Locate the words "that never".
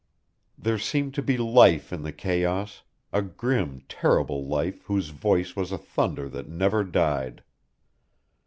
6.27-6.83